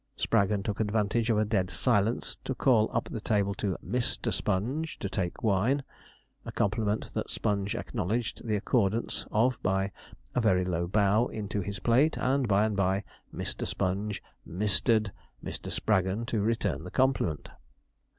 Spraggon 0.17 0.63
took 0.63 0.79
advantage 0.79 1.29
of 1.29 1.37
a 1.37 1.45
dead 1.45 1.69
silence 1.69 2.35
to 2.45 2.55
call 2.55 2.89
up 2.91 3.03
the 3.07 3.21
table 3.21 3.53
to 3.53 3.77
Mister 3.83 4.31
Sponge 4.31 4.97
to 4.97 5.07
take 5.07 5.43
wine; 5.43 5.83
a 6.43 6.51
compliment 6.51 7.13
that 7.13 7.29
Sponge 7.29 7.75
acknowledged 7.75 8.43
the 8.43 8.55
accordance 8.55 9.27
of 9.29 9.61
by 9.61 9.91
a 10.33 10.41
very 10.41 10.65
low 10.65 10.87
bow 10.87 11.27
into 11.27 11.61
his 11.61 11.77
plate, 11.77 12.17
and 12.17 12.47
by 12.47 12.65
and 12.65 12.75
by 12.75 13.03
Mister 13.31 13.63
Sponge 13.67 14.23
'Mistered' 14.43 15.11
Mr. 15.45 15.71
Spraggon 15.71 16.25
to 16.25 16.41
return 16.41 16.83
the 16.83 16.89
compliment. 16.89 17.49